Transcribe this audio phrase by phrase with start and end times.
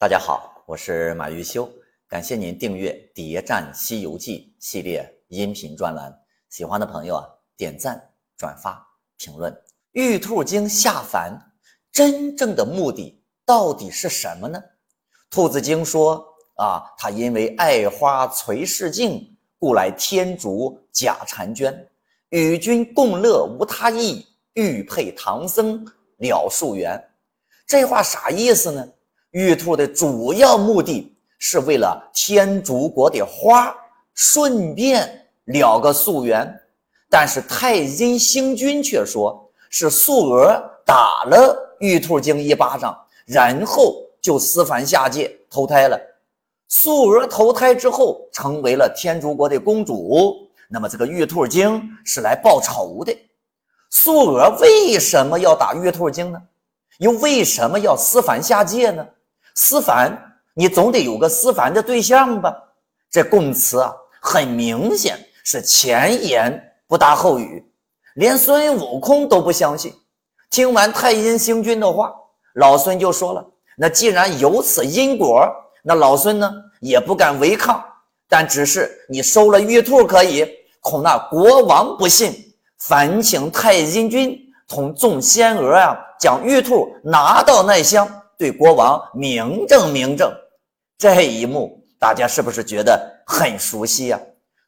[0.00, 1.70] 大家好，我是马玉修，
[2.08, 6.10] 感谢您订阅《谍战西游记》系列音频专栏。
[6.48, 8.02] 喜欢的朋友啊，点赞、
[8.34, 8.82] 转发、
[9.18, 9.54] 评论。
[9.92, 11.38] 玉兔精下凡
[11.92, 14.58] 真正的目的到底是什么呢？
[15.28, 16.26] 兔子精说
[16.56, 21.86] 啊，他因为爱花崔氏镜，故来天竺假婵娟，
[22.30, 25.84] 与君共乐无他意，欲配唐僧
[26.16, 26.98] 了夙缘。
[27.66, 28.88] 这话啥意思呢？
[29.32, 33.74] 玉兔的主要目的是为了天竺国的花，
[34.14, 36.52] 顺便了个夙缘。
[37.08, 46.00] 但是太阴星君却说是素娥打了玉兔精一巴掌，然后就私凡下界投胎了。
[46.68, 53.16] 素娥投胎之后成为了天竺国的公主，那么这个玉兔精是来报仇的。
[53.90, 56.40] 素娥为什么要打玉兔精呢？
[56.98, 59.04] 又为什么要私凡下界呢？
[59.60, 60.10] 思凡，
[60.54, 62.50] 你总得有个思凡的对象吧？
[63.10, 67.62] 这供词啊，很明显是前言不搭后语，
[68.14, 69.92] 连孙悟空都不相信。
[70.48, 72.10] 听完太阴星君的话，
[72.54, 75.46] 老孙就说了：“那既然有此因果，
[75.82, 77.84] 那老孙呢也不敢违抗。
[78.30, 80.48] 但只是你收了玉兔可以，
[80.80, 82.34] 恐那国王不信，
[82.78, 88.08] 烦请太阴君同众仙娥啊，将玉兔拿到那厢。”
[88.40, 90.32] 对国王明证明证，
[90.96, 94.18] 这一幕大家是不是觉得很熟悉呀？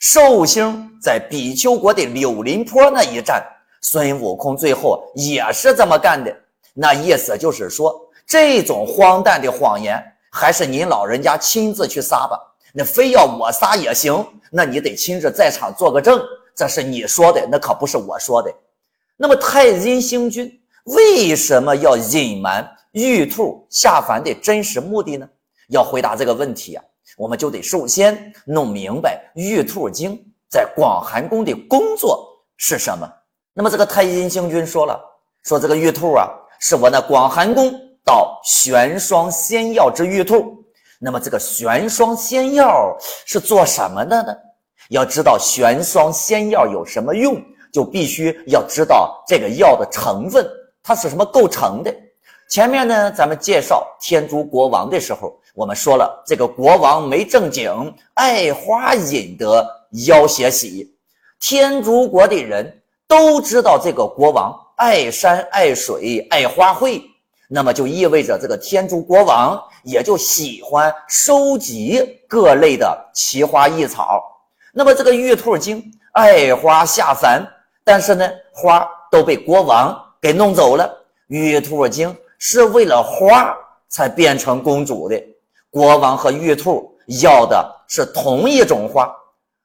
[0.00, 3.40] 寿星在比丘国的柳林坡那一战，
[3.80, 6.36] 孙悟空最后也是这么干的。
[6.74, 7.94] 那意思就是说，
[8.26, 12.36] 这种荒诞的谎言，还是您老人家亲自去撒吧。
[12.74, 16.20] 那非要我撒也行，那你得亲自在场做个证，
[16.56, 18.52] 这是你说的，那可不是我说的。
[19.16, 22.68] 那么太阴星君为什么要隐瞒？
[22.92, 25.28] 玉兔下凡的真实目的呢？
[25.68, 26.84] 要回答这个问题啊，
[27.16, 33.08] 我们就得首先弄明白玉兔精在广寒宫的工作是什么。
[33.52, 35.00] 那么这个太阴星君说了，
[35.44, 37.72] 说这个玉兔啊，是我那广寒宫
[38.04, 40.56] 到玄霜仙药之玉兔。
[40.98, 44.36] 那么这个玄霜仙药是做什么的呢？
[44.88, 47.40] 要知道玄霜仙药有什么用，
[47.72, 50.44] 就必须要知道这个药的成分，
[50.82, 51.94] 它是什么构成的。
[52.50, 59.64] 前面呢，咱们介绍天竺国王的时候，我们说了，这个国王没正经，爱花引得
[60.08, 60.92] 妖邪喜。
[61.38, 67.00] 天竺国的人都知道这个国王爱山爱水爱花卉，
[67.46, 74.24] 那么就意味着这个天竺国王也就喜欢收集各类的奇花异草。
[74.72, 75.80] 那么这个玉兔精
[76.14, 77.46] 爱花下凡，
[77.84, 80.92] 但是呢，花都被国王给弄走了，
[81.28, 82.12] 玉兔精。
[82.40, 83.54] 是为了花
[83.88, 85.22] 才变成公主的。
[85.70, 86.92] 国王和玉兔
[87.22, 89.08] 要的是同一种花。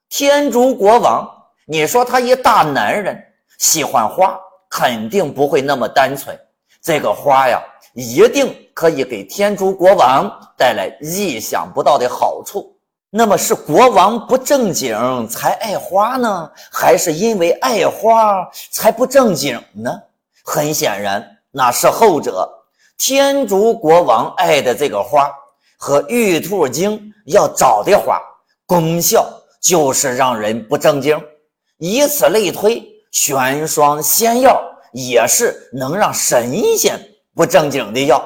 [0.10, 1.28] 天竺国王，
[1.66, 3.20] 你说他一大男人
[3.58, 4.38] 喜欢花，
[4.70, 6.38] 肯定不会那么单纯。
[6.82, 7.60] 这个花呀，
[7.94, 12.72] 一定可以给天竺国王带来意想不到的好处。
[13.10, 19.92] 那么是国王不正经才爱花呢，还是因为爱花才不正经呢？
[20.44, 22.48] 很显然，那是后者。
[22.98, 25.30] 天竺国王爱的这个花
[25.78, 28.20] 和玉兔精要找的花，
[28.66, 29.28] 功效
[29.62, 31.22] 就是让人不正经。
[31.78, 34.62] 以此类推，玄霜仙药
[34.94, 37.00] 也是能让神仙
[37.36, 38.24] 不正经的药，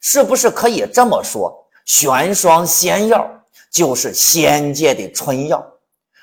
[0.00, 1.54] 是不是可以这么说？
[1.84, 3.30] 玄霜仙药
[3.70, 5.64] 就是仙界的春药，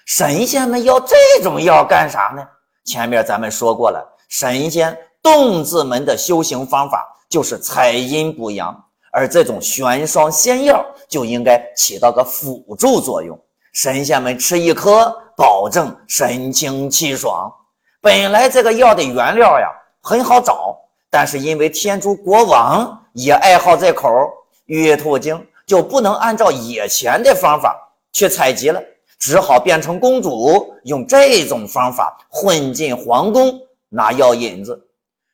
[0.06, 2.44] 神仙们要这种药干啥呢？
[2.84, 7.08] 前面咱们说过了，神仙洞子门的修行方法。
[7.34, 8.80] 就是采阴补阳，
[9.12, 13.36] 而这种玄霜仙药就应该起到个辅助作用。
[13.72, 17.52] 神仙们吃一颗，保证神清气爽。
[18.00, 19.68] 本来这个药的原料呀
[20.00, 20.78] 很好找，
[21.10, 24.08] 但是因为天竺国王也爱好这口，
[24.68, 27.76] 玉兔精就不能按照以前的方法
[28.12, 28.80] 去采集了，
[29.18, 33.60] 只好变成公主，用这种方法混进皇宫
[33.90, 34.80] 拿药引子。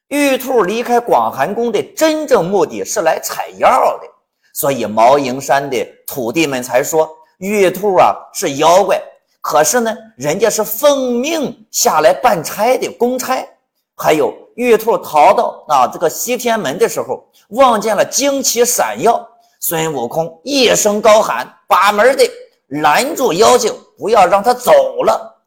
[0.09, 3.69] 玉兔离开广寒宫的真正目的是来采药
[4.01, 4.07] 的，
[4.53, 7.07] 所以毛营山的土地们才说
[7.37, 8.99] 玉兔啊是妖怪。
[9.39, 13.47] 可是呢，人家是奉命下来办差的公差。
[13.95, 19.29] 还有玉兔逃到啊这个西天门的时候，望见了旌旗闪耀，
[19.59, 22.27] 孙悟空一声高喊，把门的
[22.67, 24.71] 拦住妖精，不要让他走
[25.03, 25.39] 了。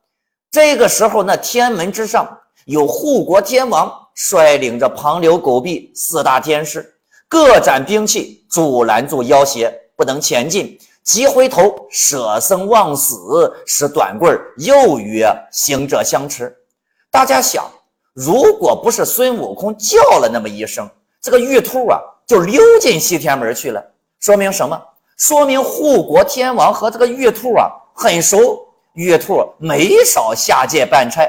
[0.53, 2.29] 这个时候，那天门之上
[2.67, 3.93] 有护国天王。
[4.15, 6.95] 率领着庞刘狗壁四大天师，
[7.29, 10.79] 各展兵器，阻拦住要挟，不能前进。
[11.03, 16.55] 急回头，舍生忘死，使短棍又与行者相持。
[17.11, 17.69] 大家想，
[18.15, 20.89] 如果不是孙悟空叫了那么一声，
[21.21, 23.85] 这个玉兔啊就溜进西天门去了。
[24.21, 24.81] 说明什么？
[25.17, 28.65] 说明护国天王和这个玉兔啊很熟。
[28.95, 31.27] 玉兔没少下界办差，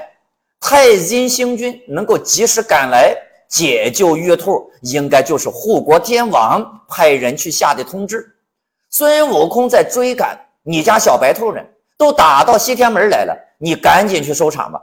[0.66, 3.14] 太阴星君能够及时赶来
[3.50, 8.26] 解救玉兔，应该就是护国天王派人去下的通知。
[8.90, 14.82] 孙悟空在追赶你家小白兔人，都打到西天门来了，你赶紧去收场吧。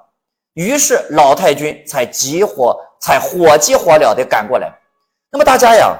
[0.52, 4.70] 于是老太君才急火才火急火燎的赶过来。
[5.32, 5.98] 那么大家呀，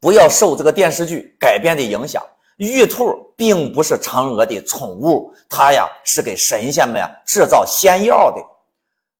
[0.00, 2.22] 不要受这个电视剧改编的影响。
[2.56, 8.42] 玉兔并不是嫦娥的宠物，它呀是给神仙们呀制造仙药的。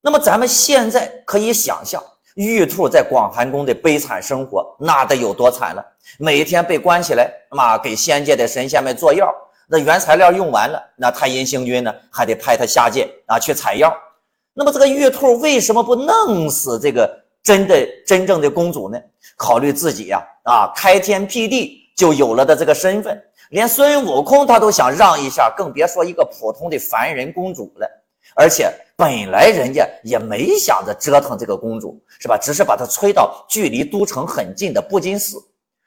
[0.05, 2.03] 那么咱们现在可以想象，
[2.35, 5.83] 玉兔在广寒宫的悲惨生活，那得有多惨了？
[6.19, 9.35] 每天被关起来，那给仙界的神仙们做药，
[9.67, 13.91] 那原材料用完了，那太阴星君呢还得派他下界啊去采药。
[14.53, 17.11] 那么这个玉兔为什么不弄死这个
[17.43, 17.75] 真的
[18.07, 19.01] 真正的公主呢？
[19.39, 21.81] 考虑自己呀啊开天辟地。
[21.97, 27.89] 就有了的这个身份，连孙悟空他都想让一下，更别说一个普通的凡人公主了。
[28.35, 32.37] 而且本来人家也没想着折腾这个公主，是吧？
[32.37, 35.43] 只是把她催到距离都城很近的布金寺，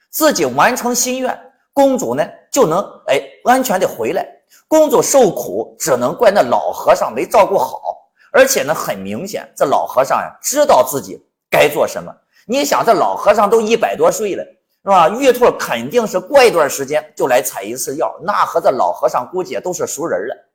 [0.10, 1.38] 自己完成心愿，
[1.74, 4.26] 公主呢就能哎安全的回来。
[4.68, 8.10] 公主受苦，只能怪那老和尚没照顾好。
[8.32, 12.14] 而且呢，很明显，这老和尚呀知道自己该做什么。
[12.46, 14.44] 你想，这老和尚都一百多岁了。
[14.84, 15.10] 是吧？
[15.10, 20.47] 玉兔肯定是过一段时间就来采一次药，那和这老和尚估计也都是熟人了。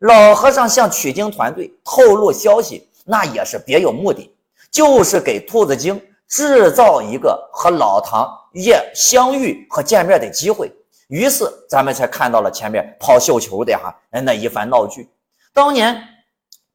[0.00, 4.34] 老和尚向取经团队透露消息，那也是别有目的，
[4.70, 10.70] 就是给兔子精制造一个和老唐爷相遇和见面的机会。
[11.08, 15.08] 于是咱们才看到了前面抛绣球的哈那一番闹剧。
[15.52, 16.02] 当年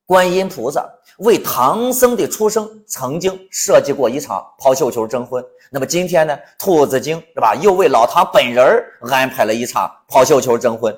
[0.05, 0.83] 观音菩萨。
[1.19, 5.41] 为唐僧的出生曾经设计过一场抛绣球征婚，
[5.71, 7.55] 那么今天呢，兔子精是吧？
[7.55, 10.93] 又为老唐本人安排了一场抛绣球征婚。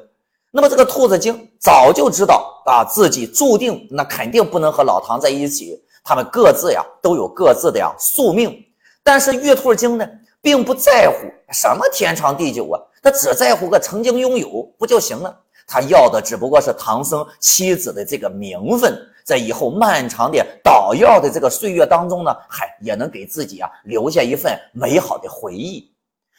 [0.51, 8.57] 那么这个兔子精早就知道啊，自己注定那肯定不能和老唐在一起，他们各自呀都有各自的呀宿命。
[9.03, 10.07] 但是玉兔精呢，
[10.41, 15.37] 并不在乎什么天长地久啊，他只在乎个曾经拥有不就行了？
[15.67, 18.97] 他要的只不过是唐僧妻子的这个名分。
[19.25, 25.91] 在以后漫长的捣药的这个岁月当中呢，嗨，也能给自己啊留下一份美好的回忆。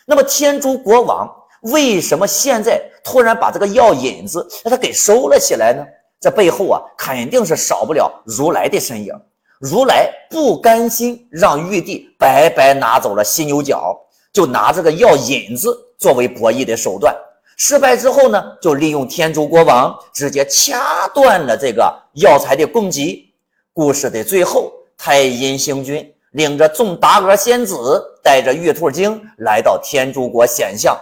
[0.06, 1.30] 那么天竺国王
[1.62, 5.84] 为什么现在突然把这个药引子让他给收了起来呢？
[6.20, 9.12] 这背后啊，肯定是少不了如来的身影。
[9.60, 13.96] 如来不甘心让玉帝白白拿走了犀牛角，
[14.32, 17.14] 就拿这个药引子作为博弈的手段。
[17.56, 23.32] 失败之后呢，就利用天竺国王直接掐断了这个药材的供给。
[23.72, 30.96] 故事的最后，太阴星君领着众达娥仙子，带着玉兔精来到天竺国显像。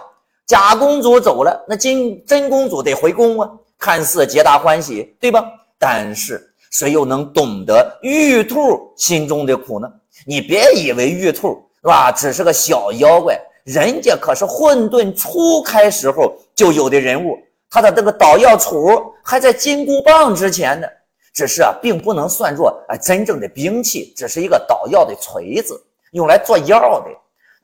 [0.47, 5.43] 假公主走了，那金真公主得回宫啊，看似皆大欢喜，对吧？
[5.77, 6.41] 但是
[6.71, 9.91] 谁又能懂得玉兔心中的苦呢？
[10.25, 13.37] 你别以为玉兔是吧，只是个小妖怪。
[13.65, 17.37] 人家可是混沌初开时候就有的人物，
[17.69, 20.87] 他的这个捣药杵还在金箍棒之前呢。
[21.33, 25.79] 只是啊，并不能算作啊真正的兵器，只是一个捣药的锤子，
[26.11, 27.11] 用来做药的。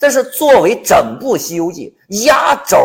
[0.04, 1.96] 但是作为整部《西游记》
[2.26, 2.78] 压轴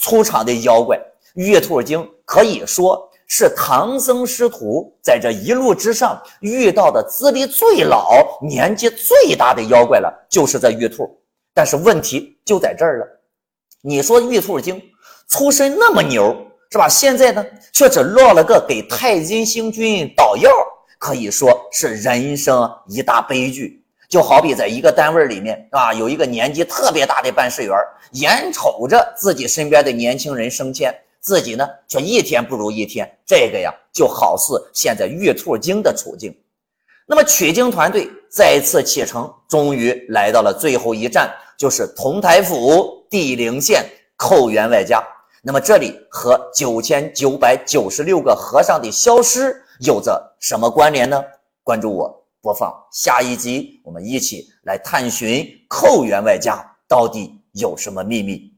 [0.00, 0.98] 出场的妖怪，
[1.34, 11.06] 玉兔精可以说是唐僧师徒在这一路之上遇到的资历最老、年纪最大的妖怪了，就是这玉兔。
[11.52, 13.06] 但是问题就在这儿了，
[13.82, 14.80] 你说玉兔精
[15.28, 16.34] 出身那么牛，
[16.70, 16.88] 是吧？
[16.88, 17.44] 现在呢，
[17.74, 20.50] 却只落了个给太阴星君捣药，
[20.98, 23.83] 可以说是人生一大悲剧。
[24.08, 27.72] 就好比在一个单位里面啊，有一个年纪特别大的办事员，
[28.12, 33.10] 眼瞅着自己身边的年轻人升迁，自己呢却一天不如一天。
[33.26, 36.36] 这个呀，就好似现在玉兔精的处境。
[37.06, 41.32] 那么取经团队再次启程，终于来到了最后一站。
[41.56, 45.00] 就是同台府地陵县寇员外家，
[45.40, 51.22] 那么这里和九千九百九十六个和尚的消失有着什么关联呢？
[51.62, 58.53] 关注我，播放下一集，我们一起来探寻寇员外家到底有什么秘密。